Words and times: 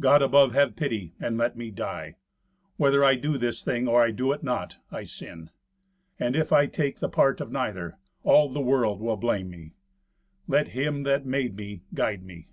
God 0.00 0.22
above 0.22 0.54
have 0.54 0.74
pity, 0.74 1.12
and 1.20 1.36
let 1.36 1.54
me 1.54 1.70
die! 1.70 2.16
Whether 2.78 3.04
I 3.04 3.14
do 3.14 3.36
this 3.36 3.62
thing, 3.62 3.86
or 3.86 4.10
do 4.10 4.32
it 4.32 4.42
not, 4.42 4.78
I 4.90 5.04
sin. 5.04 5.50
And 6.18 6.34
if 6.34 6.50
I 6.50 6.64
take 6.64 7.00
the 7.00 7.10
part 7.10 7.42
of 7.42 7.52
neither, 7.52 7.98
all 8.22 8.48
the 8.50 8.62
world 8.62 9.02
will 9.02 9.18
blame 9.18 9.50
me. 9.50 9.74
Let 10.48 10.68
Him 10.68 11.02
that 11.02 11.26
made 11.26 11.56
me 11.56 11.82
guide 11.92 12.24
me." 12.24 12.48